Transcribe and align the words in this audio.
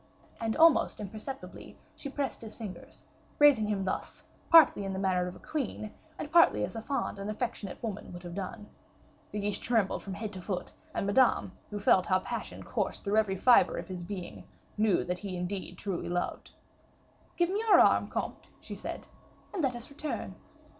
And 0.39 0.57
almost 0.57 0.99
imperceptibly 0.99 1.77
she 1.95 2.09
pressed 2.09 2.41
his 2.41 2.55
fingers, 2.55 3.03
raising 3.37 3.67
him 3.67 3.85
thus, 3.85 4.23
partly 4.49 4.83
in 4.83 4.93
the 4.93 4.97
manner 4.97 5.27
of 5.27 5.35
a 5.35 5.39
queen, 5.39 5.93
and 6.17 6.31
partly 6.31 6.65
as 6.65 6.75
a 6.75 6.81
fond 6.81 7.19
and 7.19 7.29
affectionate 7.29 7.83
woman 7.83 8.11
would 8.11 8.23
have 8.23 8.33
done. 8.33 8.67
De 9.31 9.37
Guiche 9.37 9.59
trembled 9.59 10.01
from 10.01 10.15
head 10.15 10.33
to 10.33 10.41
foot, 10.41 10.73
and 10.95 11.05
Madame, 11.05 11.51
who 11.69 11.77
felt 11.77 12.07
how 12.07 12.17
passion 12.17 12.63
coursed 12.63 13.03
through 13.03 13.17
every 13.17 13.35
fiber 13.35 13.77
of 13.77 13.89
his 13.89 14.01
being, 14.01 14.45
knew 14.75 15.03
that 15.03 15.19
he 15.19 15.37
indeed 15.37 15.73
loved 15.77 15.77
truly. 16.49 16.61
"Give 17.37 17.49
me 17.51 17.59
your 17.59 17.79
arm, 17.79 18.07
comte," 18.07 18.47
she 18.59 18.73
said, 18.73 19.05
"and 19.53 19.61
let 19.61 19.75
us 19.75 19.91
return." 19.91 20.33